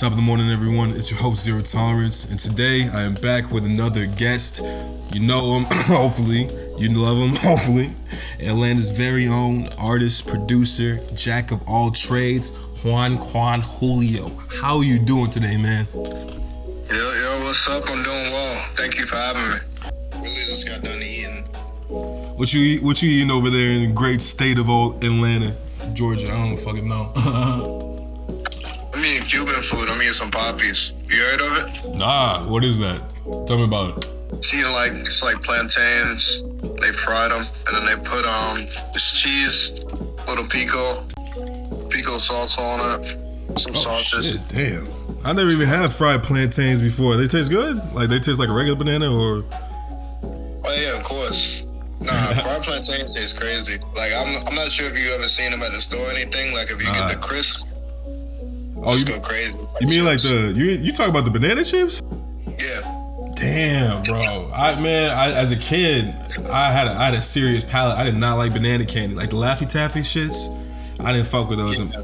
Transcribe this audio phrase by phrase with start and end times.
[0.00, 0.92] Top of the morning, everyone.
[0.92, 4.62] It's your host, Zero Tolerance, and today I am back with another guest.
[5.12, 6.48] You know him, hopefully.
[6.78, 7.92] You love him, hopefully.
[8.40, 14.30] Atlanta's very own artist, producer, jack of all trades, Juan Quan Julio.
[14.48, 15.86] How are you doing today, man?
[15.92, 16.02] Yo,
[16.94, 17.82] yo, what's up?
[17.86, 18.64] I'm doing well.
[18.76, 19.58] Thank you for having me.
[20.14, 21.44] Really just got done eating.
[22.38, 25.54] What you eat- what you eating over there in the great state of old Atlanta,
[25.92, 26.32] Georgia?
[26.32, 27.86] I don't fucking know.
[29.10, 29.88] Eating Cuban food.
[29.90, 30.92] I'm eating some poppies.
[31.08, 31.96] You heard of it?
[31.98, 33.00] nah, what is that?
[33.46, 34.06] Tell me about it.
[34.34, 36.42] It's eating like it's like plantains.
[36.80, 38.58] They fried them and then they put um
[38.94, 39.82] this cheese,
[40.28, 41.02] little pico,
[41.88, 43.06] pico sauce on it,
[43.58, 44.32] some Oh sauces.
[44.32, 44.88] shit, damn.
[45.24, 47.16] I never even had fried plantains before.
[47.16, 47.76] They taste good?
[47.92, 49.44] Like they taste like a regular banana or
[50.64, 51.62] Oh yeah, of course.
[52.00, 53.78] Nah, fried plantains taste crazy.
[53.96, 56.54] Like I'm, I'm not sure if you ever seen them at the store or anything.
[56.54, 57.08] Like if you Nah.
[57.08, 57.66] get the crisp,
[58.82, 59.58] Oh, just you, go crazy.
[59.80, 62.00] you mean like the you you talk about the banana chips?
[62.58, 62.96] Yeah.
[63.36, 64.50] Damn, bro.
[64.54, 66.14] I man, I, as a kid,
[66.50, 67.96] I had a, I had a serious palate.
[67.96, 70.54] I did not like banana candy, like the Laffy Taffy shits.
[71.00, 71.80] I didn't fuck with those.
[71.80, 71.94] And,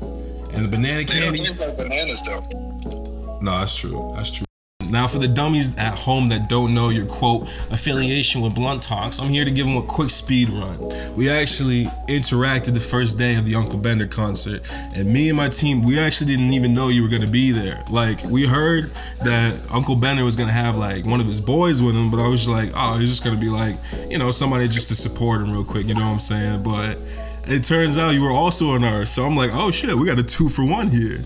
[0.54, 1.38] and the banana They don't candy.
[1.40, 3.38] taste like bananas though.
[3.42, 4.12] No, that's true.
[4.16, 4.46] That's true.
[4.90, 9.18] Now, for the dummies at home that don't know your quote affiliation with Blunt Talks,
[9.18, 10.78] I'm here to give them a quick speed run.
[11.16, 14.62] We actually interacted the first day of the Uncle Bender concert,
[14.94, 17.82] and me and my team, we actually didn't even know you were gonna be there.
[17.90, 18.92] Like, we heard
[19.22, 22.28] that Uncle Bender was gonna have like one of his boys with him, but I
[22.28, 25.52] was like, oh, he's just gonna be like, you know, somebody just to support him
[25.52, 25.86] real quick.
[25.86, 26.62] You know what I'm saying?
[26.62, 26.98] But
[27.46, 30.18] it turns out you were also on ours, so I'm like, oh shit, we got
[30.18, 31.22] a two for one here.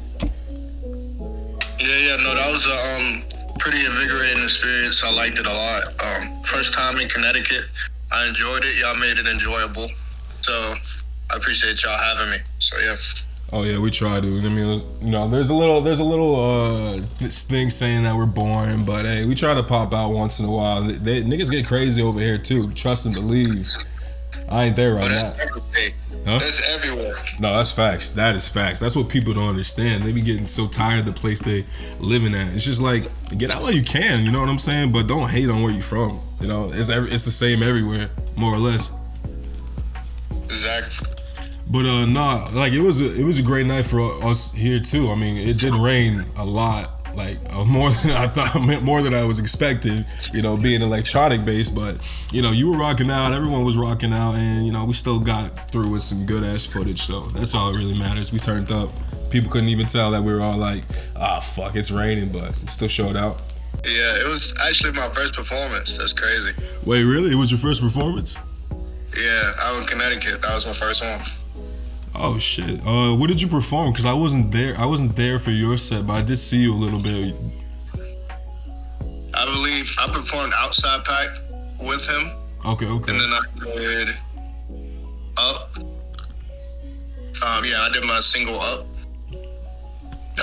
[1.81, 3.23] Yeah, yeah, no, that was a um,
[3.61, 5.03] pretty invigorating experience.
[5.05, 5.83] I liked it a lot.
[6.03, 7.67] Um, first time in Connecticut,
[8.11, 8.77] I enjoyed it.
[8.79, 9.89] Y'all made it enjoyable,
[10.41, 10.75] so
[11.31, 12.39] I appreciate y'all having me.
[12.59, 12.97] So yeah,
[13.53, 14.27] Oh yeah, we try to.
[14.27, 18.17] I mean, you know, there's a little, there's a little uh this thing saying that
[18.17, 20.83] we're boring, but hey, we try to pop out once in a while.
[20.83, 22.71] They, they- niggas get crazy over here too.
[22.73, 23.69] Trust and believe.
[24.49, 25.35] I ain't there right now.
[26.27, 26.39] Huh?
[26.39, 27.17] That's everywhere.
[27.39, 28.11] No, that's facts.
[28.11, 28.79] That is facts.
[28.79, 30.05] That's what people don't understand.
[30.05, 31.65] They be getting so tired of the place they
[31.99, 32.53] living at.
[32.55, 33.05] It's just like
[33.39, 34.25] get out while you can.
[34.25, 34.93] You know what I'm saying?
[34.93, 36.21] But don't hate on where you from.
[36.41, 38.93] You know, it's every, it's the same everywhere, more or less.
[40.45, 41.09] Exactly.
[41.71, 44.81] But uh nah, like it was a it was a great night for us here
[44.81, 45.09] too.
[45.09, 49.15] I mean, it did rain a lot, like uh, more than I thought, more than
[49.15, 50.05] I was expecting.
[50.33, 51.97] You know, being electronic based, but
[52.33, 55.21] you know, you were rocking out, everyone was rocking out, and you know, we still
[55.21, 57.01] got through with some good ass footage.
[57.03, 58.33] So that's all that really matters.
[58.33, 58.91] We turned up.
[59.31, 60.83] People couldn't even tell that we were all like,
[61.15, 63.41] ah, fuck, it's raining, but still showed out.
[63.85, 65.97] Yeah, it was actually my first performance.
[65.97, 66.53] That's crazy.
[66.85, 67.31] Wait, really?
[67.31, 68.37] It was your first performance?
[69.17, 70.43] Yeah, I was in Connecticut.
[70.43, 71.21] That was my first one.
[72.15, 72.81] Oh shit.
[72.87, 73.93] Uh, what did you perform?
[73.95, 74.77] Cause I wasn't there.
[74.79, 77.35] I wasn't there for your set, but I did see you a little bit.
[79.33, 81.29] I believe I performed outside pack
[81.81, 82.31] with him,
[82.67, 83.13] Okay, okay.
[83.13, 83.41] and then I
[83.77, 84.17] did
[85.39, 85.77] up.
[87.43, 88.87] Um, yeah, I did my single up,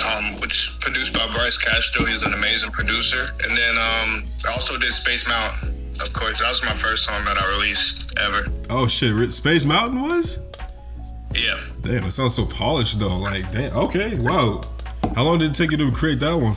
[0.04, 2.04] um, which produced by Bryce Castro.
[2.06, 3.28] He's an amazing producer.
[3.44, 5.94] And then um, I also did Space Mountain.
[6.00, 8.48] Of course, that was my first song that I released ever.
[8.70, 10.38] Oh shit, Space Mountain was?
[11.34, 11.60] Yeah.
[11.82, 13.18] Damn, it sounds so polished though.
[13.18, 14.62] Like, damn, okay, wow.
[15.14, 16.54] How long did it take you to create that one?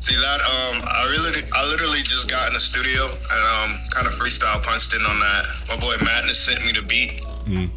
[0.00, 0.40] See that?
[0.40, 4.62] Um, I really, I literally just got in the studio and um, kind of freestyle
[4.62, 5.44] punched in on that.
[5.68, 7.22] My boy Madness sent me the beat.
[7.46, 7.70] Mm.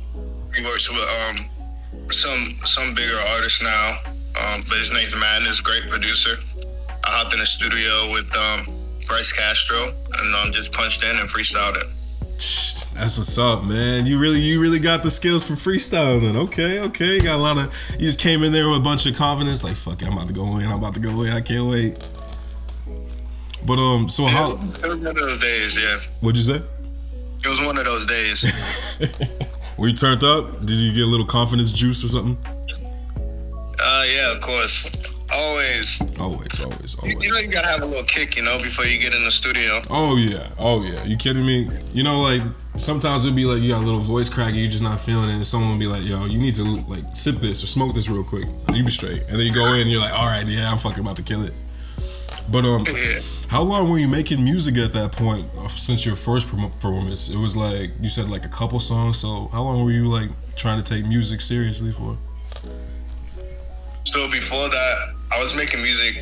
[0.55, 3.99] He works with um, some some bigger artists now,
[4.35, 6.37] um, but his name's Madness, great producer.
[7.03, 8.73] I hopped in the studio with um,
[9.05, 11.87] Bryce Castro and um, just punched in and freestyled it.
[12.95, 14.05] That's what's up, man.
[14.05, 16.37] You really, you really got the skills for freestyling.
[16.37, 17.15] Okay, okay.
[17.15, 17.75] You got a lot of.
[17.99, 19.65] You just came in there with a bunch of confidence.
[19.65, 20.65] Like, fuck it, I'm about to go in.
[20.65, 21.33] I'm about to go in.
[21.33, 22.09] I can't wait.
[23.65, 24.51] But um, so how?
[24.51, 25.99] It was one of those days, yeah.
[26.21, 26.61] What'd you say?
[27.43, 28.45] It was one of those days.
[29.77, 30.61] Were you turned up?
[30.61, 32.37] Did you get a little confidence juice or something?
[33.79, 35.14] uh, yeah, of course.
[35.35, 35.99] Always.
[36.19, 37.29] Always, always, You always.
[37.29, 39.81] know, you gotta have a little kick, you know, before you get in the studio.
[39.89, 41.03] Oh yeah, oh yeah.
[41.03, 41.69] You kidding me?
[41.93, 42.41] You know, like
[42.77, 45.29] sometimes it'd be like you got a little voice crack and you're just not feeling
[45.29, 47.93] it, and someone would be like, "Yo, you need to like sip this or smoke
[47.95, 50.25] this real quick." You be straight, and then you go in, and you're like, "All
[50.25, 51.53] right, yeah, I'm fucking about to kill it."
[52.49, 53.19] But um, Yeah.
[53.49, 57.29] how long were you making music at that point uh, since your first performance?
[57.29, 59.17] It was like you said like a couple songs.
[59.17, 62.17] So how long were you like trying to take music seriously for?
[64.05, 66.21] So before that, I was making music.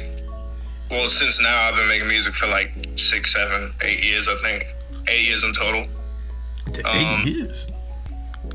[0.89, 4.65] Well, since now I've been making music for like six, seven, eight years, I think.
[5.09, 5.85] Eight years in total.
[6.69, 7.69] Eight Um, years.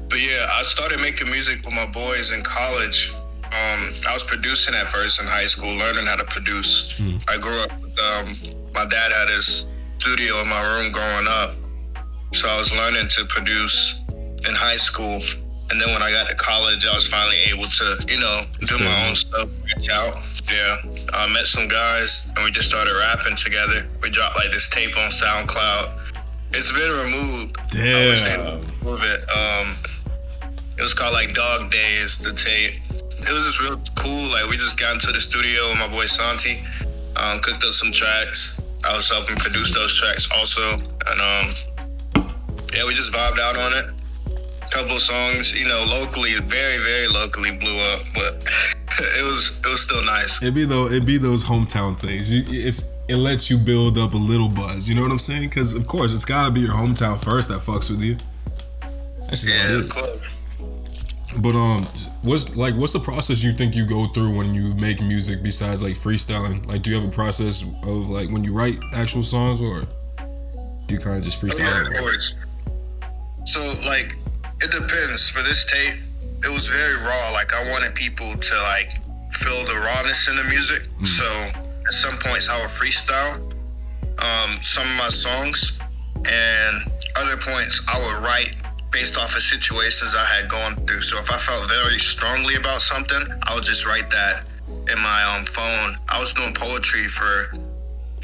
[0.08, 3.12] But yeah, I started making music with my boys in college.
[3.46, 6.92] um, I was producing at first in high school, learning how to produce.
[6.98, 7.16] Hmm.
[7.28, 7.72] I grew up.
[7.72, 8.36] Um,
[8.74, 9.66] my dad had his
[9.98, 11.54] studio in my room growing up,
[12.34, 13.98] so I was learning to produce
[14.46, 15.20] in high school.
[15.70, 18.78] And then when I got to college, I was finally able to, you know, do
[18.84, 20.16] my own stuff, branch out.
[20.50, 20.78] Yeah,
[21.12, 23.86] I met some guys, and we just started rapping together.
[24.02, 25.92] We dropped like this tape on SoundCloud.
[26.52, 27.56] It's been removed.
[27.76, 28.60] I wish they Damn.
[28.80, 29.20] remove it.
[29.28, 29.76] Um,
[30.78, 32.80] it was called like Dog Days, the tape.
[32.90, 34.30] It was just real cool.
[34.30, 36.60] Like we just got into the studio with my boy Santi,
[37.16, 38.58] um, cooked up some tracks.
[38.84, 42.24] I was helping produce those tracks also, and um,
[42.72, 43.86] yeah, we just vibed out on it.
[44.70, 48.44] Couple of songs, you know, locally, very very locally blew up, but
[49.00, 50.40] it was it was still nice.
[50.42, 50.86] It'd be though.
[50.86, 52.32] It'd be those hometown things.
[52.32, 54.88] You, it's it lets you build up a little buzz.
[54.88, 55.48] You know what I'm saying?
[55.48, 58.16] Because of course it's gotta be your hometown first that fucks with you.
[59.28, 60.34] That's just Yeah, of course.
[61.40, 61.82] But um,
[62.22, 65.82] what's like what's the process you think you go through when you make music besides
[65.82, 66.66] like freestyling?
[66.66, 69.86] Like, do you have a process of like when you write actual songs, or
[70.86, 71.86] do you kind of just Oh, Yeah, freestyle?
[71.86, 72.34] of course.
[73.44, 74.16] So like,
[74.62, 75.30] it depends.
[75.30, 75.96] For this tape,
[76.44, 77.30] it was very raw.
[77.32, 78.90] Like I wanted people to like
[79.32, 80.86] feel the rawness in the music.
[81.04, 83.48] So at some points I would freestyle
[84.18, 85.78] um, some of my songs,
[86.16, 88.54] and other points I would write
[88.90, 91.02] based off of situations I had gone through.
[91.02, 95.36] So if I felt very strongly about something, I would just write that in my
[95.36, 95.96] um, phone.
[96.08, 97.52] I was doing poetry for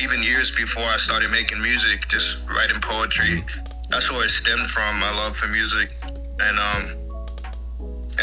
[0.01, 3.45] even years before I started making music, just writing poetry.
[3.89, 5.95] That's where it stemmed from, my love for music.
[6.41, 7.04] And um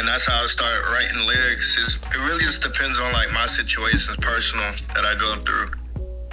[0.02, 1.78] and that's how I start writing lyrics.
[1.78, 5.70] It's, it really just depends on like my situations personal that I go through.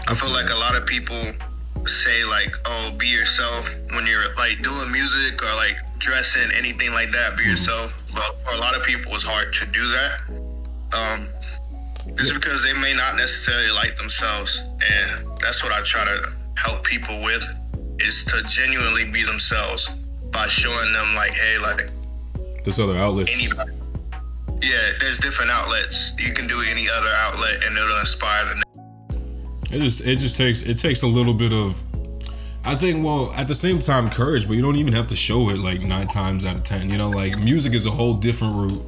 [0.08, 1.20] I feel like a lot of people
[1.86, 7.12] say like, oh, be yourself when you're like doing music or like dressing, anything like
[7.12, 7.92] that, be yourself.
[8.14, 10.20] But for a lot of people it's hard to do that.
[10.96, 11.28] Um
[12.16, 14.62] it's because they may not necessarily like themselves.
[14.64, 17.44] And that's what I try to help people with
[17.98, 19.90] is to genuinely be themselves
[20.32, 21.90] by showing them like, hey, like
[22.68, 23.46] There's other outlets.
[23.46, 23.72] anybody.
[24.60, 26.12] Yeah, there's different outlets.
[26.18, 30.60] You can do any other outlet and it'll inspire the It just it just takes
[30.64, 31.82] it takes a little bit of
[32.66, 35.48] I think well at the same time courage, but you don't even have to show
[35.48, 36.90] it like nine times out of ten.
[36.90, 38.84] You know, like music is a whole different route.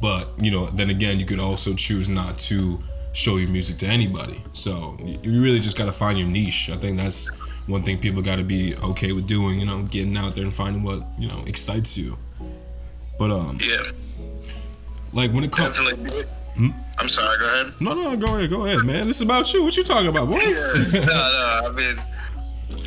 [0.00, 2.80] But you know, then again, you could also choose not to
[3.12, 4.42] show your music to anybody.
[4.54, 6.68] So you really just got to find your niche.
[6.68, 7.28] I think that's
[7.68, 9.60] one thing people got to be okay with doing.
[9.60, 12.18] You know, getting out there and finding what you know excites you.
[13.20, 13.82] But um, Yeah,
[15.12, 15.76] like when it comes.
[15.76, 16.70] Hmm?
[16.98, 17.74] I'm sorry, go ahead.
[17.78, 19.06] no, no, go ahead, go ahead, man.
[19.06, 19.62] This is about you.
[19.62, 20.40] What you talking about, boy?
[20.40, 21.60] Yeah, no, no.
[21.68, 22.00] I mean,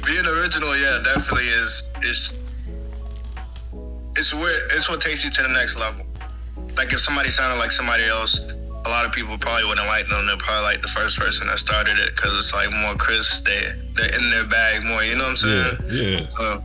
[0.08, 2.40] being original, yeah, definitely is is
[4.18, 6.04] it's what it's what takes you to the next level.
[6.78, 8.40] Like if somebody sounded like somebody else,
[8.86, 10.26] a lot of people probably wouldn't like them.
[10.26, 13.46] They're probably like the first person that started it because it's like more crisp.
[13.46, 13.62] They
[13.94, 15.04] they're in their bag more.
[15.04, 16.22] You know what I'm yeah, saying?
[16.24, 16.28] yeah.
[16.38, 16.64] So,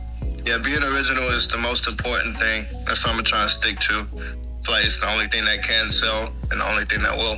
[0.49, 2.65] yeah, being original is the most important thing.
[2.85, 4.07] That's what I'm trying to stick to.
[4.67, 7.37] I like it's the only thing that can sell and the only thing that will.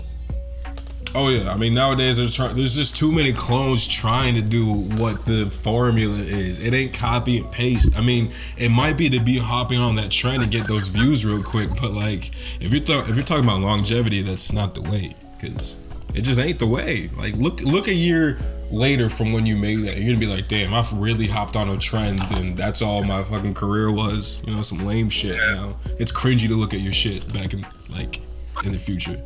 [1.13, 5.25] Oh yeah, I mean nowadays there's there's just too many clones trying to do what
[5.25, 6.61] the formula is.
[6.61, 7.97] It ain't copy and paste.
[7.97, 11.25] I mean, it might be to be hopping on that trend and get those views
[11.25, 12.31] real quick, but like
[12.61, 15.75] if you're th- if you're talking about longevity, that's not the way because
[16.13, 17.09] it just ain't the way.
[17.17, 18.39] Like look look at year
[18.71, 21.69] later from when you made that, you're gonna be like, damn, I've really hopped on
[21.69, 24.41] a trend and that's all my fucking career was.
[24.45, 25.37] You know, some lame shit.
[25.37, 25.53] Yeah.
[25.53, 28.21] Now it's cringy to look at your shit back in like
[28.63, 29.21] in the future.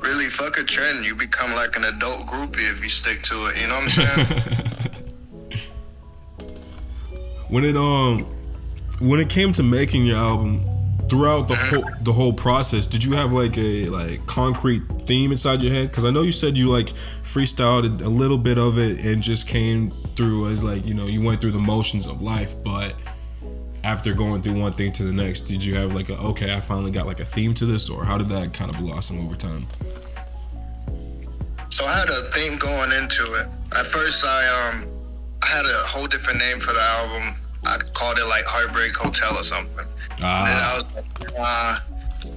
[0.00, 1.04] Really, fuck a trend.
[1.04, 3.56] You become like an adult groupie if you stick to it.
[3.56, 5.20] You know what I'm saying?
[7.48, 8.24] when it um
[9.00, 10.62] when it came to making your album
[11.08, 15.62] throughout the whole the whole process did you have like a like concrete theme inside
[15.62, 19.04] your head because i know you said you like freestyled a little bit of it
[19.04, 22.54] and just came through as like you know you went through the motions of life
[22.62, 22.94] but
[23.84, 26.60] after going through one thing to the next did you have like a okay i
[26.60, 29.34] finally got like a theme to this or how did that kind of blossom over
[29.34, 29.66] time
[31.78, 33.46] so I had a theme going into it.
[33.70, 34.88] At first, I um,
[35.44, 37.36] I had a whole different name for the album.
[37.64, 39.86] I called it like Heartbreak Hotel or something.
[40.20, 41.04] And then I ah was like,
[41.38, 41.76] uh,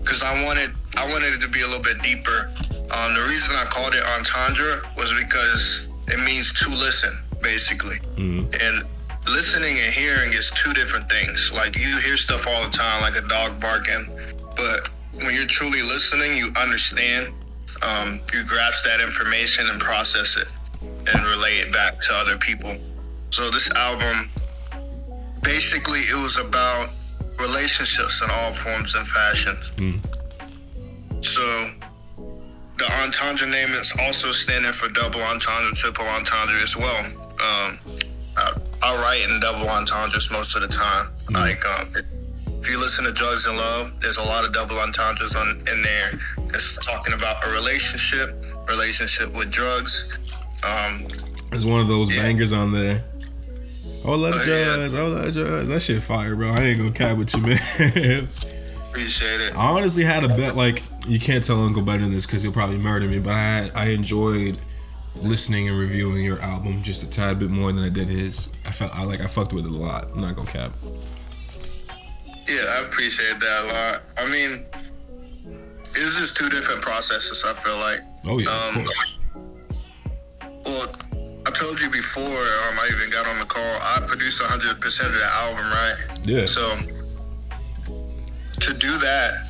[0.05, 2.51] cause I wanted, I wanted it to be a little bit deeper.
[2.93, 7.97] Um, the reason I called it Entendre was because it means to listen, basically.
[8.17, 8.45] mhm.
[8.61, 8.83] And
[9.27, 11.51] listening and hearing is two different things.
[11.53, 14.07] Like you hear stuff all the time, like a dog barking,
[14.57, 17.33] but when you're truly listening, you understand.
[17.83, 20.47] Um, you grasp that information and process it
[20.81, 22.75] and relay it back to other people.
[23.31, 24.29] So this album,
[25.41, 26.89] basically, it was about
[27.41, 29.71] relationships in all forms and fashions.
[29.77, 29.99] Mm.
[31.23, 31.71] So
[32.77, 37.05] the entendre name is also standing for double entendre, triple entendre as well.
[37.05, 37.79] Um,
[38.37, 41.09] I, I write in double entendres most of the time.
[41.29, 41.89] Like, um,
[42.59, 45.81] if you listen to Drugs and Love, there's a lot of double entendres on in
[45.81, 46.11] there.
[46.53, 48.35] It's talking about a relationship,
[48.67, 50.17] relationship with drugs.
[50.63, 51.07] Um,
[51.49, 52.23] There's one of those Yeah.
[52.23, 53.03] bangers on there.
[54.03, 54.75] Oh, Oh, yeah.
[54.75, 54.93] drugs.
[54.93, 55.67] Oh, let drugs.
[55.67, 56.49] That shit fire, bro.
[56.51, 58.27] I ain't gonna cap with you, man.
[58.89, 59.55] appreciate it.
[59.55, 60.55] I honestly had a bet.
[60.55, 63.19] Like, you can't tell Uncle Bender than this because he'll probably murder me.
[63.19, 64.57] But I, I enjoyed
[65.21, 68.49] listening and reviewing your album just a tad bit more than I did his.
[68.65, 70.09] I felt I like I fucked with it a lot.
[70.11, 70.71] I'm not gonna cap.
[72.47, 74.01] Yeah, I appreciate that a lot.
[74.17, 74.65] I mean,
[75.95, 77.43] it's just two different processes.
[77.45, 77.99] I feel like.
[78.27, 79.17] Oh yeah, Um, of course.
[80.65, 80.91] Well,
[81.45, 82.23] I told you before.
[82.23, 83.77] Um, I even got on the call.
[83.81, 86.27] I produced 100 percent of the album, right?
[86.27, 86.45] Yeah.
[86.45, 86.75] So
[88.59, 89.49] to do that,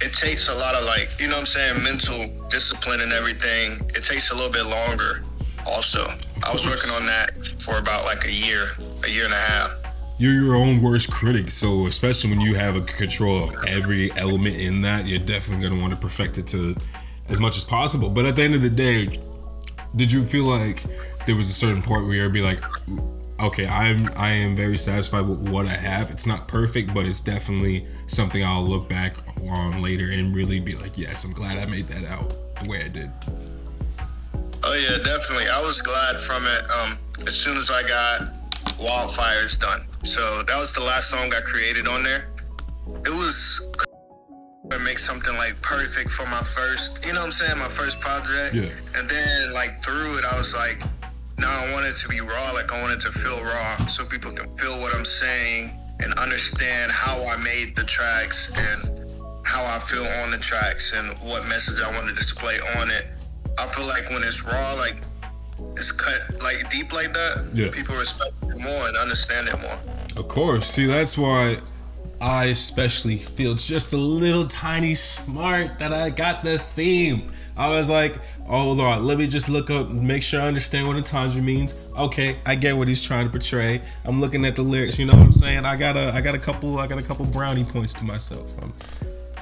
[0.00, 3.80] it takes a lot of like, you know what I'm saying, mental discipline and everything.
[3.90, 5.22] It takes a little bit longer.
[5.66, 6.00] Also,
[6.44, 8.70] I was working on that for about like a year,
[9.04, 9.72] a year and a half.
[10.18, 14.56] You're your own worst critic, so especially when you have a control of every element
[14.56, 16.74] in that, you're definitely gonna want to perfect it to
[17.28, 18.08] as much as possible.
[18.08, 19.20] But at the end of the day,
[19.94, 20.82] did you feel like
[21.26, 22.62] there was a certain point where you'd be like,
[23.40, 26.10] okay, I'm I am very satisfied with what I have.
[26.10, 30.74] It's not perfect, but it's definitely something I'll look back on later and really be
[30.76, 33.10] like, yes, I'm glad I made that out the way I did.
[34.64, 35.48] Oh yeah, definitely.
[35.48, 36.62] I was glad from it.
[36.70, 38.32] Um, as soon as I got
[38.78, 42.28] Wildfires done, so that was the last song I created on there.
[43.04, 43.66] It was
[44.84, 48.54] make something like perfect for my first, you know what I'm saying, my first project.
[48.54, 48.68] Yeah.
[48.96, 50.80] And then like through it, I was like,
[51.38, 52.52] no, I want it to be raw.
[52.52, 55.70] Like I want it to feel raw, so people can feel what I'm saying
[56.00, 59.00] and understand how I made the tracks and
[59.44, 63.06] how I feel on the tracks and what message I want to display on it.
[63.58, 64.96] I feel like when it's raw, like
[65.76, 67.70] it's cut like deep like that, Yeah.
[67.70, 69.78] people respect it more and understand it more.
[70.16, 70.66] Of course.
[70.68, 71.58] See, that's why
[72.20, 77.30] I especially feel just a little tiny smart that I got the theme.
[77.56, 80.86] I was like, oh, hold on, let me just look up, make sure I understand
[80.86, 81.74] what entendre means.
[81.96, 83.80] Okay, I get what he's trying to portray.
[84.04, 85.64] I'm looking at the lyrics, you know what I'm saying?
[85.64, 88.46] I got a, I got a couple, I got a couple brownie points to myself.
[88.62, 88.72] Um,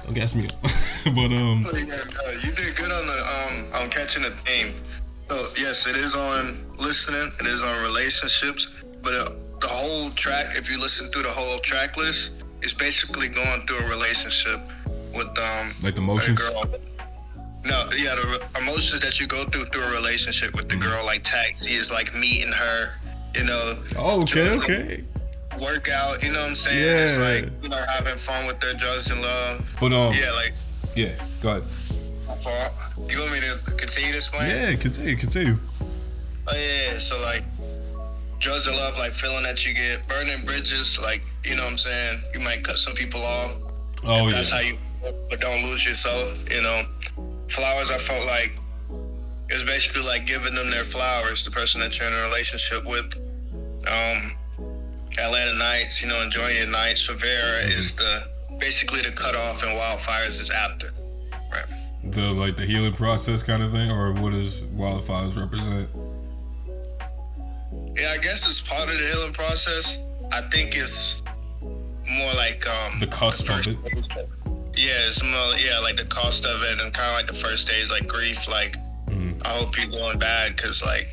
[0.04, 0.62] don't gas me up,
[1.14, 4.74] but um, You did good on the um on catching the theme.
[5.30, 7.32] So yes, it is on listening.
[7.40, 8.70] It is on relationships.
[9.02, 12.32] But uh, the whole track, if you listen through the whole track list,
[12.64, 14.60] is basically going through a relationship
[15.14, 16.38] with um like the a motions.
[16.40, 16.64] girl.
[17.66, 20.88] No, yeah, the emotions that you go through through a relationship with the Mm-hmm.
[20.90, 22.90] girl, like taxi is like meeting her.
[23.34, 25.04] You know, Oh, okay, okay.
[25.60, 26.22] workout.
[26.22, 26.98] You know what I'm saying?
[27.04, 27.22] It's Yeah.
[27.28, 29.64] like you know having fun with their drugs and love.
[29.80, 30.52] But um, Yeah, like
[30.94, 31.64] yeah, go ahead.
[32.28, 32.72] my fault.
[33.10, 34.46] You want me to continue this one?
[34.48, 35.58] Yeah, continue, continue.
[36.46, 36.98] Oh yeah, yeah.
[36.98, 37.42] So like
[38.40, 41.78] drugs and love, like feeling that you get burning bridges, like you know what I'm
[41.78, 42.22] saying.
[42.32, 43.56] You might cut some people off.
[44.06, 44.56] Oh That's yeah.
[44.56, 44.78] how you,
[45.30, 46.44] but don't lose yourself.
[46.52, 46.82] You know,
[47.48, 47.90] flowers.
[47.90, 48.56] I felt like
[49.50, 51.44] it was basically like giving them their flowers.
[51.44, 53.14] The person that you're in a relationship with.
[53.86, 54.32] Um,
[55.18, 56.02] Atlanta Nights.
[56.02, 57.08] You know, enjoying your nights.
[57.08, 58.26] Rivera is the
[58.58, 60.90] basically the cutoff, and Wildfires is after.
[61.52, 61.66] Right.
[62.04, 65.88] The like the healing process kind of thing, or what does wildfires represent?
[67.96, 69.98] Yeah, I guess it's part of the healing process.
[70.32, 71.22] I think it's
[72.10, 73.76] more like um The cusp of it.
[74.76, 77.68] Yeah, it's more yeah, like the cost of it and kind of like the first
[77.68, 78.48] days, like grief.
[78.48, 79.40] Like Mm-hmm.
[79.44, 81.06] I hope you're going bad because like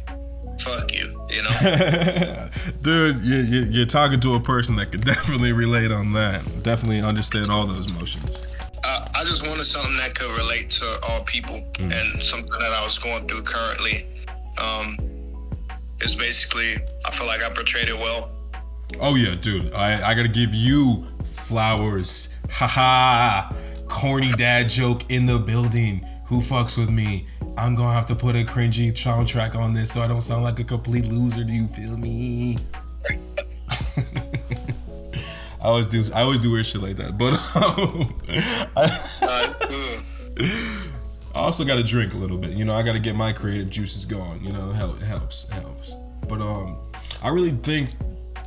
[0.60, 2.48] fuck you, you know.
[2.81, 6.43] Dude, you, you, you're talking to a person that could definitely relate on that.
[6.63, 8.48] Definitely understand all those emotions.
[8.83, 12.83] I, I just wanted something that could relate to all people and something that I
[12.83, 14.07] was going through currently.
[14.57, 14.98] Um,
[16.01, 18.31] is basically I feel like I portrayed it well.
[19.00, 19.74] Oh yeah, dude.
[19.74, 22.38] I, I gotta give you flowers.
[22.50, 23.53] Haha.
[23.88, 26.05] Corny dad joke in the building.
[26.27, 27.27] Who fucks with me?
[27.57, 30.60] I'm gonna have to put a cringy soundtrack on this so I don't sound like
[30.60, 31.43] a complete loser.
[31.43, 32.57] Do you feel me?
[35.62, 36.03] I always do.
[36.13, 37.17] I always do weird shit like that.
[37.17, 38.15] But um,
[38.75, 40.01] I,
[41.36, 42.51] I also got to drink a little bit.
[42.51, 44.43] You know, I got to get my creative juices going.
[44.43, 45.50] You know, help- it helps.
[45.50, 45.95] It helps.
[46.27, 46.77] But um,
[47.21, 47.91] I really think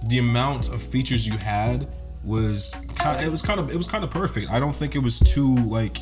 [0.08, 1.88] the amount of features you had
[2.22, 3.24] was kind.
[3.24, 3.70] It was kind of.
[3.70, 4.50] It was kind of perfect.
[4.50, 5.98] I don't think it was too like.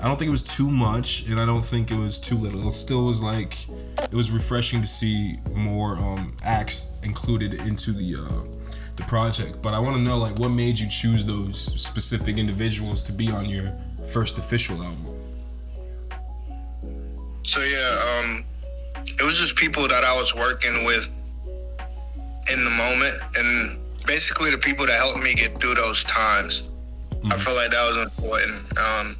[0.00, 2.68] I don't think it was too much, and I don't think it was too little.
[2.68, 3.56] It still was like.
[4.02, 8.42] It was refreshing to see more um acts included into the uh
[8.96, 9.62] the project.
[9.62, 13.30] But I want to know like what made you choose those specific individuals to be
[13.30, 13.72] on your
[14.12, 15.20] first official album.
[17.42, 18.44] So yeah, um,
[19.06, 21.10] it was just people that I was working with
[22.52, 26.62] in the moment, and basically the people that helped me get through those times.
[27.30, 28.78] I feel like that was important.
[28.78, 29.16] Um,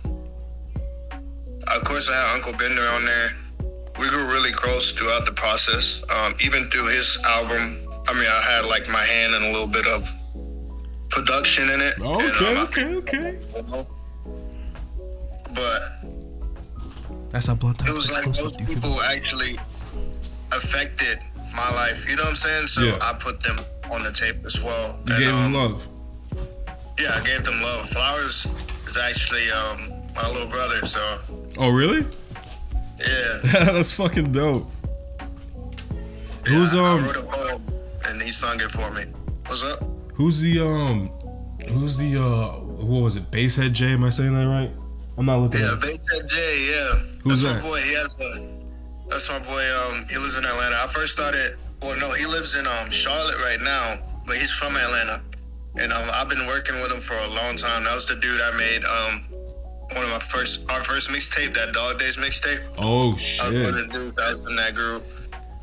[1.74, 3.34] of course, I had Uncle Bender on there.
[3.98, 6.02] We grew really close throughout the process.
[6.10, 9.66] Um, even through his album, I mean, I had like my hand in a little
[9.66, 10.10] bit of
[11.08, 11.96] production in it.
[11.96, 13.38] and, Okay, um, okay, okay.
[15.54, 16.02] But
[17.30, 18.58] That's how Blunt it was like exclusive.
[18.58, 18.80] those You feel me?
[18.82, 19.58] people actually
[20.52, 21.18] affected
[21.54, 22.08] my life.
[22.08, 22.66] You know what I'm saying?
[22.68, 22.98] So Yeah.
[23.00, 23.58] I put them
[23.90, 24.98] on the tape as well.
[25.06, 25.88] You And, gave um, love.
[26.98, 27.88] Yeah, I gave them love.
[27.88, 28.46] Flowers
[28.88, 30.84] is actually um, my little brother.
[30.86, 31.18] So
[31.58, 32.04] Oh, really?
[32.98, 33.38] yeah.
[33.72, 34.70] That's fucking dope.
[36.46, 37.62] Yeah, Who's um wrote a poem
[38.06, 39.04] and he sung it for me.
[39.46, 39.82] What's up?
[40.14, 41.08] who's the um
[41.68, 43.30] who's the uh what was it?
[43.30, 44.70] Basehead J, am I saying that right?
[45.16, 46.70] I'm not looking Yeah, Basehead J.
[46.70, 47.62] Yeah, Who's that's that?
[47.64, 47.80] my boy.
[47.80, 48.63] He has a.
[49.08, 49.62] That's my boy.
[49.86, 50.76] Um, he lives in Atlanta.
[50.76, 51.56] I first started.
[51.82, 55.22] Well, no, he lives in um Charlotte right now, but he's from Atlanta,
[55.76, 57.84] and um I've been working with him for a long time.
[57.84, 59.24] That was the dude I made um
[59.92, 62.62] one of my first our first mixtape, that Dog Days mixtape.
[62.78, 63.66] Oh I was one shit.
[63.66, 65.04] of the dudes that was in that group.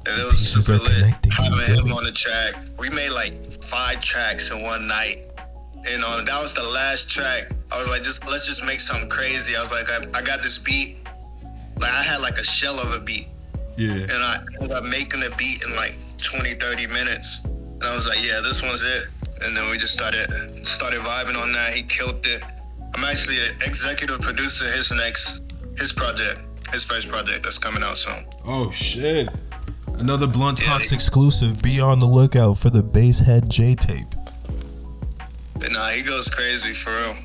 [0.07, 1.13] And it was super lit.
[1.31, 2.55] Having him on the track.
[2.79, 3.33] We made like
[3.63, 5.27] five tracks in one night.
[5.75, 7.51] And um, that was the last track.
[7.71, 9.55] I was like, just let's just make something crazy.
[9.55, 10.97] I was like, I, I got this beat.
[11.79, 13.27] Like I had like a shell of a beat.
[13.81, 14.03] Yeah.
[14.03, 17.43] And I ended up making the beat in like 20, 30 minutes.
[17.45, 19.07] And I was like, yeah, this one's it.
[19.41, 20.29] And then we just started
[20.67, 21.73] started vibing on that.
[21.73, 22.43] He killed it.
[22.93, 25.41] I'm actually an executive producer his next
[25.79, 28.23] his project, his first project that's coming out soon.
[28.45, 29.29] Oh shit.
[29.95, 31.61] Another Blunt Talks he- exclusive.
[31.61, 34.13] Be on the lookout for the Basehead J tape.
[35.63, 37.15] And nah, he goes crazy for real.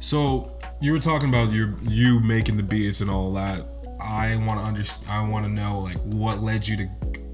[0.00, 3.66] So you were talking about your you making the beats and all that.
[4.00, 5.12] I want to understand.
[5.12, 6.88] I want to know like what led you to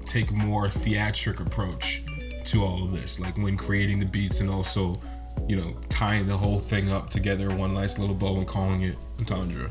[0.05, 2.03] take a more theatric approach
[2.45, 4.93] to all of this, like when creating the beats and also,
[5.47, 8.95] you know, tying the whole thing up together one nice little bow and calling it
[9.19, 9.69] Entendre.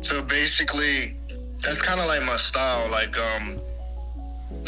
[0.00, 1.16] So basically,
[1.60, 3.60] that's kind of like my style, like um,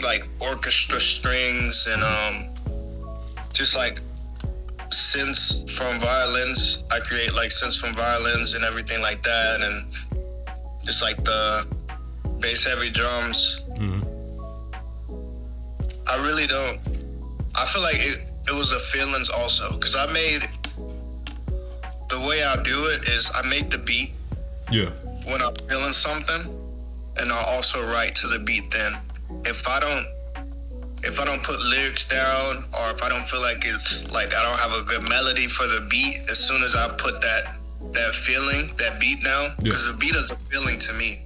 [0.03, 2.55] like orchestra strings and um,
[3.53, 4.01] just like
[4.95, 6.83] synths from violins.
[6.91, 9.93] I create like synths from violins and everything like that, and
[10.85, 11.67] just like the
[12.41, 13.61] bass heavy drums.
[13.79, 14.03] Mm-hmm.
[16.07, 16.79] I really don't.
[17.55, 18.31] I feel like it.
[18.47, 20.47] It was the feelings also, cause I made.
[22.11, 24.13] The way I do it is I make the beat
[24.71, 24.91] Yeah.
[25.27, 26.43] when I'm feeling something,
[27.17, 28.71] and I'll also write to the beat.
[28.71, 28.99] Then,
[29.47, 30.07] if I don't,
[31.07, 34.43] if I don't put lyrics down, or if I don't feel like it's like I
[34.43, 37.57] don't have a good melody for the beat, as soon as I put that
[37.93, 39.65] that feeling, that beat down, Yeah.
[39.65, 41.21] because the beat is a feeling to me,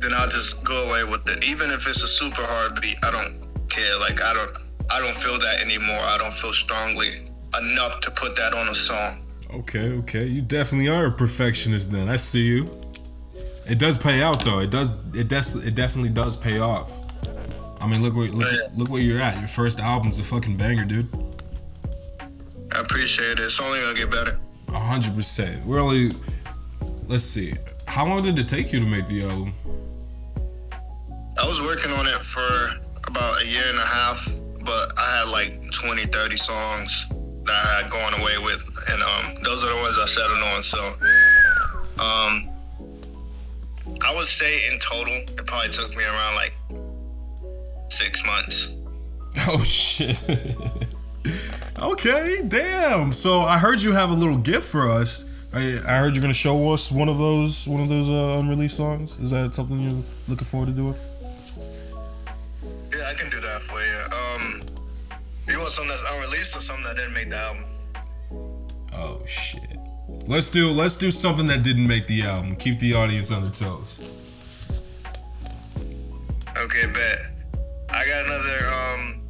[0.00, 1.44] then I'll just go away with it.
[1.44, 3.36] Even if it's a super hard beat, I don't
[3.68, 3.98] care.
[3.98, 4.50] Like I don't,
[4.90, 6.00] I don't feel that anymore.
[6.00, 7.26] I don't feel strongly
[7.60, 9.20] enough to put that on a song.
[9.52, 9.90] Okay.
[10.00, 10.24] Okay.
[10.26, 11.92] You definitely are a perfectionist.
[11.92, 12.66] Then I see you.
[13.68, 14.60] It does pay out though.
[14.60, 14.90] It does.
[15.14, 16.90] It des- It definitely does pay off.
[17.80, 18.58] I mean, look where look, Yeah.
[18.76, 19.38] look where you're at.
[19.38, 21.08] Your first album's a fucking banger, dude.
[22.74, 23.40] I appreciate it.
[23.40, 24.38] It's only gonna get better.
[24.68, 25.64] A hundred percent.
[25.66, 26.10] We're only.
[27.06, 27.54] Let's see.
[27.86, 29.52] How long did it take you to make the album?
[31.38, 32.70] I was working on it for
[33.06, 34.28] about a year and a half,
[34.64, 39.42] but I had like 20, 30 songs that I had gone away with, and um,
[39.42, 40.62] those are the ones I settled on.
[40.62, 40.78] So,
[41.98, 42.50] um,
[44.02, 46.52] I would say in total, it probably took me around like
[48.00, 48.76] six months.
[49.48, 50.18] Oh shit.
[51.78, 53.12] okay, damn.
[53.12, 55.24] So I heard you have a little gift for us.
[55.52, 58.76] I, I heard you're gonna show us one of those one of those uh, unreleased
[58.76, 59.18] songs.
[59.20, 60.94] Is that something you're looking forward to doing?
[62.92, 63.98] Yeah, I can do that for you.
[64.20, 64.62] Um,
[65.48, 67.64] you want something that's unreleased or something that didn't make the album?
[68.92, 69.78] Oh shit.
[70.26, 72.56] Let's do let's do something that didn't make the album.
[72.56, 74.00] Keep the audience on their toes.
[76.56, 77.29] Okay, bet.
[77.92, 79.20] I got another um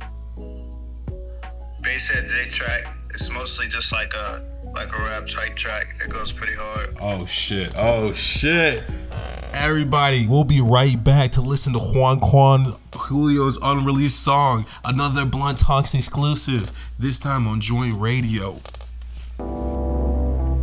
[1.82, 2.94] Basehead J track.
[3.10, 4.42] It's mostly just like a
[4.74, 5.96] like a rap type track.
[6.04, 6.96] It goes pretty hard.
[7.00, 7.72] Oh shit.
[7.78, 8.84] Oh shit.
[9.52, 12.74] Everybody, we'll be right back to listen to Juan Quan
[13.08, 16.70] Julio's unreleased song, another Blunt Talks exclusive.
[16.98, 18.60] This time on Joint Radio.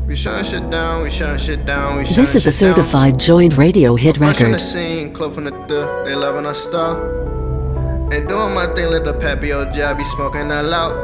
[0.07, 2.75] We shutting shit down, we shutting shit down, we shutting This is a shit down.
[2.75, 4.61] certified joint radio hit Fresh in the record.
[4.61, 7.26] scene, the they loving our stuff.
[8.09, 10.95] And doing my thing, let the Papio job be smoking that loud.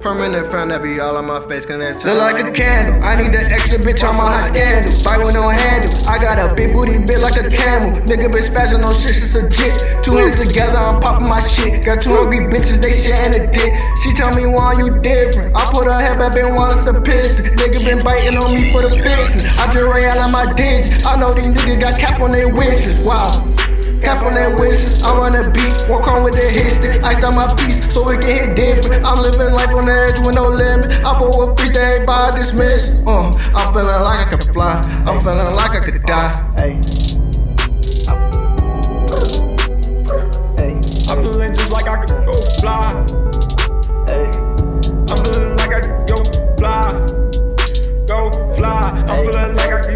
[0.00, 3.02] Permanent frown that be all on my face, can that Look like a candle.
[3.02, 4.92] I need the extra bitch on my hot scandal.
[5.00, 5.90] Fight with no handle.
[6.04, 7.96] I got a big booty bit like a camel.
[8.04, 10.04] Nigga been spazzing on shit since a jit.
[10.04, 11.82] Two hands together, I'm popping my shit.
[11.82, 13.72] Got two hungry bitches, they sharing a dick.
[14.04, 15.56] She tell me why you different.
[15.56, 17.56] I put her head back in Wallace the piston.
[17.56, 19.50] Nigga been biting on me for the business.
[19.56, 21.00] I just ran out of my digits.
[21.08, 23.00] I know these niggas got cap on their wishes.
[23.00, 23.40] Wow.
[24.02, 26.98] Cap on that wishes, I'm on the beat, walk on with the history.
[27.00, 29.04] Iced on my piece, so it can hit different.
[29.04, 31.04] I'm living life on the edge with no limit.
[31.04, 32.90] I put with free day by dismiss.
[33.06, 36.32] Uh, I'm feeling like I could fly, I'm feeling like I could die.
[36.58, 36.80] Hey.
[41.08, 43.37] I'm feeling just like I could go fly.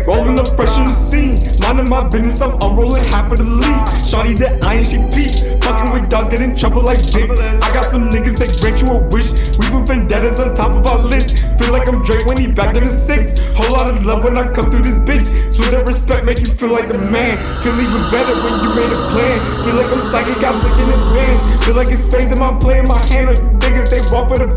[0.06, 2.40] Rolling up fresh in the scene, minding my business.
[2.40, 2.74] I'm, I'm
[3.06, 3.86] half of the lead.
[4.02, 5.62] Shawty the iron, she peep.
[5.62, 7.30] Fucking with dogs, get in trouble like Dick.
[7.30, 9.30] I got some niggas that grant you a wish.
[9.58, 11.46] We put vendettas on top of our list.
[11.58, 13.40] Feel like I'm Drake when he back in the six.
[13.54, 15.54] Whole lot of love when I come through this bitch.
[15.54, 17.38] Sweet and respect make you feel like the man.
[17.62, 19.38] Feel even better when you made a plan.
[19.64, 21.64] Feel like I'm psychic, got look in advance.
[21.64, 23.90] Feel like it's space and I'm playing my hand you niggas.
[23.90, 24.50] They walk for the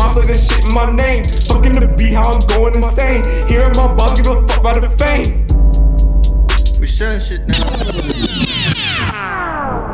[0.00, 1.24] the mouse like the shit in my name.
[1.24, 3.22] Fucking the beat, how I'm going insane.
[3.48, 5.46] Hearing my boss give a fuck about the fame.
[6.80, 7.60] We shutting shit down.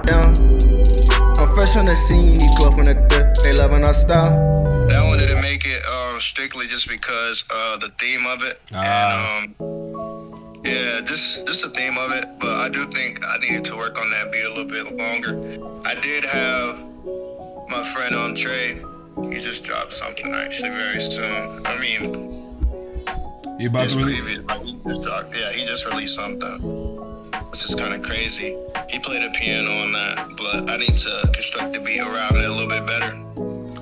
[0.06, 0.34] Down.
[1.38, 3.38] I'm fresh on the scene, these glow from the dirt.
[3.44, 4.54] They loving our style.
[4.90, 8.60] I wanted to make it um, strictly just because uh, the theme of it.
[8.72, 9.42] Ah.
[9.42, 12.24] And um, yeah, just just the theme of it.
[12.38, 15.36] But I do think I needed to work on that beat a little bit longer.
[15.84, 16.84] I did have
[17.68, 18.82] my friend on trade.
[19.22, 21.66] He just dropped something actually very soon.
[21.66, 22.34] I mean,
[23.58, 24.22] You about to release?
[24.24, 26.60] previous, like, he just dropped, yeah, he just released something,
[27.50, 28.56] which is kind of crazy.
[28.90, 32.44] He played a piano on that, but I need to construct the beat around it
[32.44, 33.16] a little bit better.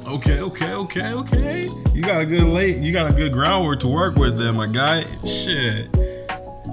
[0.06, 1.68] Okay, okay, okay, okay.
[1.92, 2.76] You got a good late.
[2.76, 5.04] You got a good groundwork to work with, there, my guy.
[5.26, 5.88] Shit.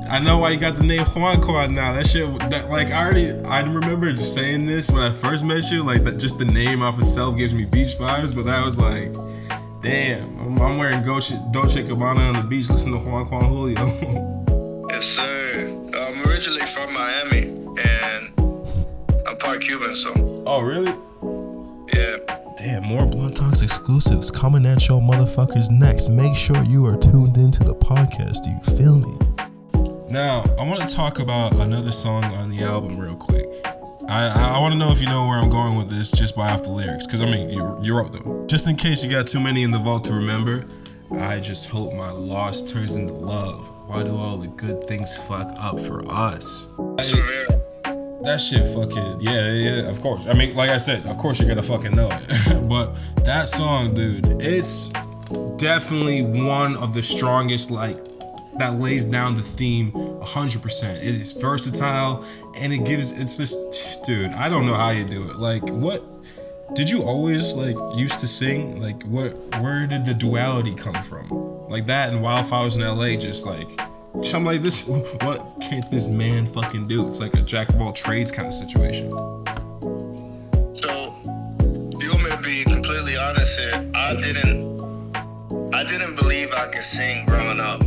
[0.09, 1.93] I know why you got the name Juan Quan now.
[1.93, 5.71] That shit, that like I already, I remember just saying this when I first met
[5.71, 5.83] you.
[5.83, 8.35] Like that, just the name off itself gives me beach vibes.
[8.35, 9.13] But that was like,
[9.81, 14.37] damn, I'm, I'm wearing Dolce, Dolce Gabbana on the beach, listening to Juan Quan Julio.
[14.91, 15.67] Yes, sir.
[15.95, 17.43] I'm originally from Miami,
[17.81, 18.33] and
[19.25, 20.93] I'm part Cuban, so oh, really?
[21.93, 22.17] yeah.
[22.57, 26.09] Damn, more Blunt Talks exclusives coming at y'all motherfuckers next.
[26.09, 28.43] Make sure you are tuned into the podcast.
[28.43, 29.17] Do you feel me?
[30.11, 33.47] Now, I want to talk about another song on the album real quick.
[34.09, 36.35] I, I, I want to know if you know where I'm going with this just
[36.35, 38.45] by off the lyrics, because I mean, you, you wrote them.
[38.45, 40.65] Just in case you got too many in the vault to remember,
[41.13, 43.69] I just hope my loss turns into love.
[43.87, 46.67] Why do all the good things fuck up for us?
[46.99, 47.61] Severe.
[48.23, 50.27] That shit fucking, yeah, yeah, of course.
[50.27, 52.69] I mean, like I said, of course you're gonna fucking know it.
[52.69, 54.89] but that song, dude, it's
[55.55, 57.95] definitely one of the strongest, like,
[58.57, 60.95] that lays down the theme 100%.
[60.97, 65.29] It is versatile and it gives, it's just, dude, I don't know how you do
[65.29, 65.37] it.
[65.37, 66.03] Like, what,
[66.73, 68.81] did you always, like, used to sing?
[68.81, 71.27] Like, what, where did the duality come from?
[71.69, 73.69] Like, that and Wildflowers in LA just, like,
[74.33, 74.85] I'm like, this,
[75.21, 77.07] what can't this man fucking do?
[77.07, 79.09] It's like a jack of all trades kind of situation.
[80.73, 81.13] So
[81.99, 83.91] you want me to be completely honest here?
[83.95, 85.15] I didn't,
[85.73, 87.81] I didn't believe I could sing growing up.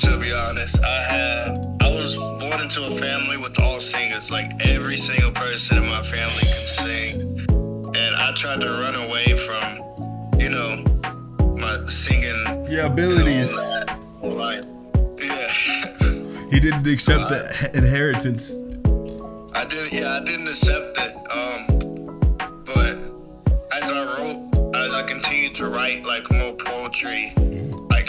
[0.00, 4.30] To be honest, I have I was born into a family with all singers.
[4.30, 9.34] Like every single person in my family can sing, and I tried to run away
[9.36, 10.84] from, you know,
[11.56, 13.54] my singing Yeah, abilities.
[14.22, 14.64] Like,
[15.18, 15.50] yeah.
[16.50, 18.56] He didn't accept the inheritance.
[19.54, 19.92] I didn't.
[19.92, 21.14] Yeah, I didn't accept it.
[21.30, 22.96] Um, but
[23.76, 27.34] as I wrote, as I continued to write like more poetry,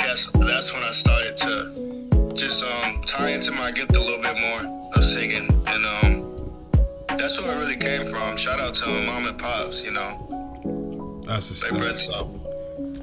[0.03, 4.37] guess that's when I started to just um tie into my gift a little bit
[4.39, 8.37] more of singing, and um, that's where it really came from.
[8.37, 9.83] Shout out to my mom and pops.
[9.83, 12.07] You know, That's a, that's,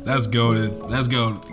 [0.05, 0.89] that's goaded.
[0.89, 1.51] That's goaded.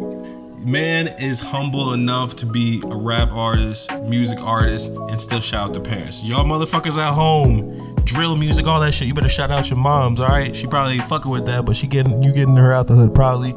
[0.65, 5.73] Man is humble enough to be a rap artist, music artist, and still shout out
[5.75, 6.23] the parents.
[6.23, 9.07] Y'all motherfuckers at home, drill music, all that shit.
[9.07, 10.55] You better shout out your moms, all right?
[10.55, 13.13] She probably ain't fucking with that, but she getting you getting her out the hood
[13.13, 13.53] probably.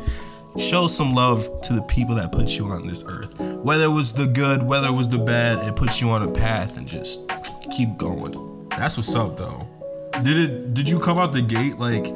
[0.58, 3.38] Show some love to the people that put you on this earth.
[3.38, 6.30] Whether it was the good, whether it was the bad, it puts you on a
[6.30, 7.30] path and just
[7.70, 8.68] keep going.
[8.70, 9.68] That's what's up though.
[10.22, 12.06] Did it did you come out the gate like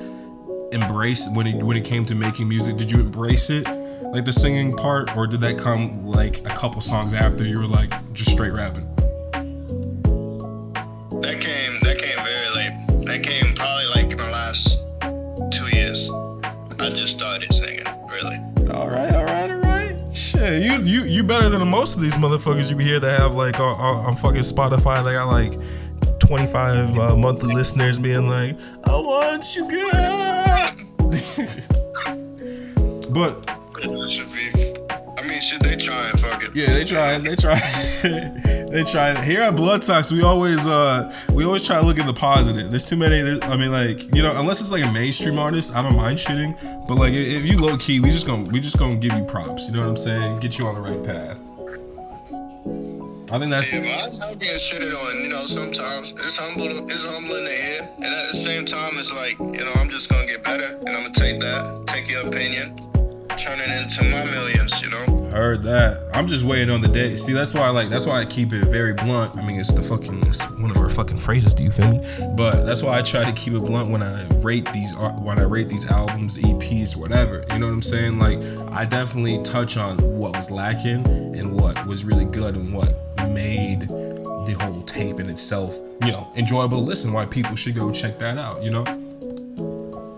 [0.73, 2.77] embrace when it when it came to making music?
[2.77, 3.65] Did you embrace it?
[4.03, 7.69] Like the singing part, or did that come like a couple songs after you were
[7.69, 8.89] like just straight rapping?
[11.23, 11.79] That came.
[11.83, 13.07] That came very late.
[13.07, 14.02] That came probably like
[17.07, 18.37] started singing, really.
[18.73, 19.97] All right, all right, all right.
[20.15, 23.59] Shit, you you you better than most of these motherfuckers you hear that have like
[23.59, 25.03] on, on, on fucking Spotify.
[25.05, 25.59] They got like
[26.21, 30.87] 25 uh, monthly listeners being like, I want you good.
[33.13, 33.47] but
[35.53, 36.51] shit, they trying, fuck it.
[36.55, 37.19] yeah, they try.
[37.19, 37.55] They try.
[38.71, 39.25] they try.
[39.25, 42.71] Here at Blunt Talks, we always uh we always try to look at the positive.
[42.71, 43.41] There's too many.
[43.43, 46.57] I mean, like you know, unless it's like a mainstream artist, I don't mind shitting.
[46.87, 49.69] But like if you low key, we just gonna we just gonna give you props.
[49.69, 50.41] You know what I'm saying?
[50.41, 51.39] Get you on the right path.
[53.33, 55.23] I think that's Yeah, but I love getting shitted on.
[55.23, 59.11] You know, sometimes it's humble, it's humbling to hear, and at the same time, it's
[59.11, 62.29] like, you know, I'm just gonna get better, and I'm gonna take that, take your
[62.29, 62.77] opinion,
[63.39, 64.83] turn it into my millions.
[64.83, 65.22] You know.
[65.43, 66.05] Heard that.
[66.15, 67.17] I'm just waiting on the day.
[67.17, 67.89] See, that's why I like.
[67.89, 69.37] That's why I keep it very blunt.
[69.37, 70.25] I mean, it's the fucking.
[70.29, 71.53] It's one of our fucking phrases.
[71.53, 71.99] Do you feel me?
[72.37, 74.95] But that's why I try to keep it blunt when I rate these.
[74.95, 77.45] When I rate these albums, EPs, whatever.
[77.51, 78.21] You know what I'm saying?
[78.21, 78.39] Like,
[78.71, 81.05] I definitely touch on what was lacking
[81.37, 82.95] and what was really good and what
[83.31, 87.13] made the whole tape in itself, you know, enjoyable to listen.
[87.13, 88.63] Why people should go check that out.
[88.63, 88.85] You know.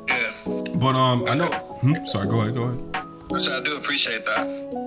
[0.06, 0.74] Yeah.
[0.78, 1.46] But um, I know.
[1.46, 2.04] Hmm?
[2.04, 2.28] Sorry.
[2.28, 2.54] Go ahead.
[2.54, 3.40] Go ahead.
[3.40, 4.83] So I do appreciate that.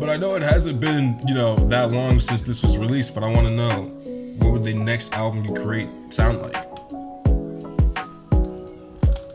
[0.00, 3.22] But I know it hasn't been, you know, that long since this was released, but
[3.22, 3.82] I want to know
[4.38, 6.54] what would the next album you create sound like?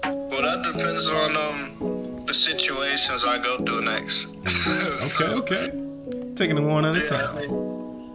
[0.10, 4.28] Well, that depends on um the situations I go through next.
[5.21, 5.67] Okay, okay.
[6.36, 7.38] Taking it one at a time.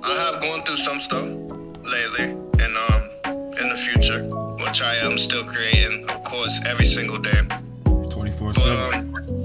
[0.02, 3.02] I have gone through some stuff lately, and um,
[3.60, 4.24] in the future,
[4.64, 7.42] which I am still creating, of course, every single day.
[8.10, 9.39] 24 But 7.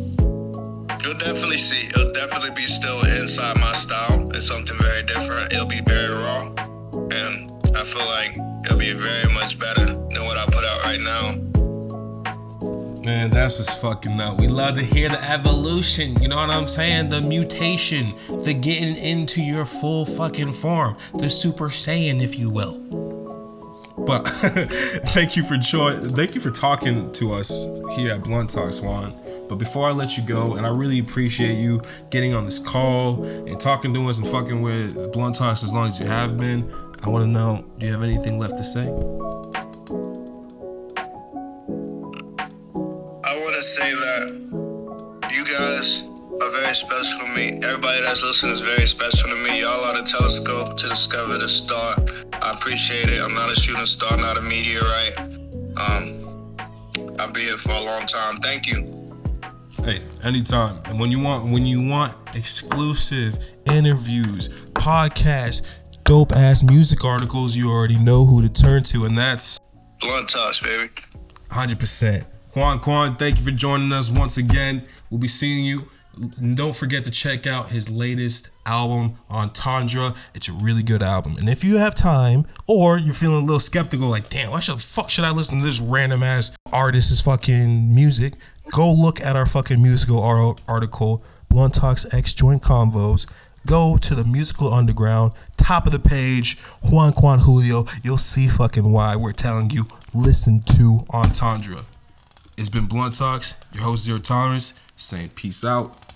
[1.05, 1.87] You'll definitely see.
[1.87, 4.29] It'll definitely be still inside my style.
[4.31, 5.53] It's something very different.
[5.53, 6.47] It'll be very raw,
[7.11, 11.01] and I feel like it'll be very much better than what I put out right
[11.01, 11.35] now.
[13.03, 14.39] Man, that's just fucking up.
[14.39, 17.09] We love to hear the evolution, you know what I'm saying?
[17.09, 22.81] The mutation, the getting into your full fucking form, the Super Saiyan, if you will.
[23.95, 24.27] But
[25.07, 25.99] thank you for joy.
[25.99, 27.65] Thank you for talking to us
[27.95, 29.13] here at Blunt Talk, Swan.
[29.47, 33.23] But before I let you go, and I really appreciate you getting on this call
[33.23, 36.71] and talking to us and fucking with Blunt Talks as long as you have been,
[37.03, 38.87] I want to know: Do you have anything left to say?
[43.23, 46.03] I want to say that you guys
[46.41, 47.59] are very special to me.
[47.63, 49.61] Everybody that's listening is very special to me.
[49.61, 51.95] Y'all are the telescope to discover the star.
[52.41, 53.21] I appreciate it.
[53.21, 55.17] I'm not a shooting star, not a meteorite.
[55.77, 56.57] Um,
[57.19, 58.39] I'll be here for a long time.
[58.41, 58.94] Thank you.
[59.83, 60.81] Hey, anytime.
[60.85, 63.37] And when you want when you want exclusive
[63.71, 65.61] interviews, podcasts,
[66.03, 69.59] dope ass music articles, you already know who to turn to, and that's
[69.99, 70.91] Blunt Talks, baby.
[71.49, 72.25] 100%.
[72.55, 74.83] Juan Quan, thank you for joining us once again.
[75.09, 75.89] We'll be seeing you.
[76.55, 80.13] Don't forget to check out his latest album, Entendre.
[80.33, 81.37] It's a really good album.
[81.37, 84.77] And if you have time, or you're feeling a little skeptical, like, damn, why should
[84.77, 88.35] the fuck should I listen to this random ass artist's fucking music?
[88.71, 90.21] Go look at our fucking musical
[90.67, 93.27] article, Blunt Talks X Joint Convos.
[93.65, 97.85] Go to the musical underground, top of the page, Juan Quan Julio.
[98.03, 101.83] You'll see fucking why we're telling you listen to Entendre.
[102.57, 106.14] It's been Blunt Talks, your host Zero Tolerance, saying peace out.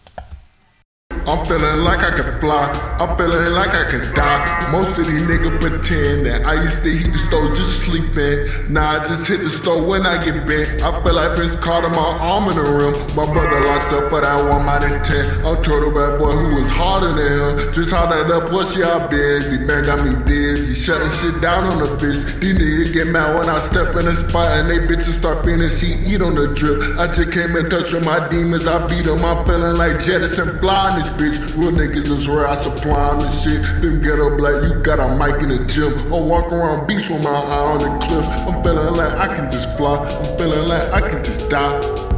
[1.30, 2.74] I'm feeling like I could fly.
[2.98, 4.72] I'm feeling like I could die.
[4.72, 8.50] Most of these niggas pretend that I used to hit the stove just sleeping.
[8.74, 10.82] Nah, I just hit the stove when I get bent.
[10.82, 12.98] I feel like Vince Carter, my arm in the rim.
[13.14, 15.46] My brother locked up for that one minus 10.
[15.46, 17.74] I told a bad boy who was harder than him.
[17.78, 19.62] Just how that up pussy out busy.
[19.70, 20.74] Man got me dizzy.
[20.74, 22.26] Shutting shit down on the bitch.
[22.42, 25.70] These niggas get mad when I step in the spot and they bitches start feeling
[25.70, 26.98] she eat on the drip.
[26.98, 28.66] I just came in touch with my demons.
[28.66, 29.22] I beat them.
[29.22, 31.38] I'm feeling like Jettison fly in this bitch.
[31.58, 33.62] Real niggas is where I supply them and shit.
[33.82, 35.94] Them ghetto black, you got a mic in the gym.
[36.12, 38.26] I walk around beach with my eye on the cliff.
[38.48, 39.98] I'm feeling like I can just fly.
[39.98, 42.09] I'm feeling like I can just die.